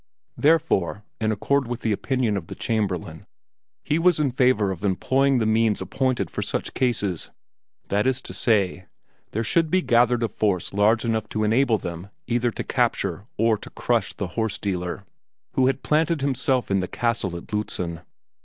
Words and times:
Therefore, 0.35 1.03
in 1.19 1.31
accord 1.31 1.67
with 1.67 1.81
the 1.81 1.91
opinion 1.91 2.35
of 2.35 2.47
the 2.47 2.55
Chamberlain, 2.55 3.27
he 3.83 3.99
was 3.99 4.19
in 4.19 4.31
favor 4.31 4.71
of 4.71 4.83
employing 4.83 5.37
the 5.37 5.45
means 5.45 5.79
appointed 5.79 6.31
for 6.31 6.41
such 6.41 6.73
cases 6.73 7.29
that 7.89 8.07
is 8.07 8.19
to 8.23 8.33
say, 8.33 8.87
there 9.29 9.43
should 9.43 9.69
be 9.69 9.83
gathered 9.83 10.23
a 10.23 10.27
force 10.27 10.73
large 10.73 11.05
enough 11.05 11.29
to 11.29 11.43
enable 11.43 11.77
them 11.77 12.09
either 12.25 12.49
to 12.49 12.63
capture 12.63 13.27
or 13.37 13.59
to 13.59 13.69
crush 13.69 14.13
the 14.13 14.29
horse 14.29 14.57
dealer, 14.57 15.05
who 15.51 15.67
had 15.67 15.83
planted 15.83 16.21
himself 16.21 16.71
in 16.71 16.79
the 16.79 16.87
castle 16.87 17.37
at 17.37 17.45
Lützen. 17.49 18.01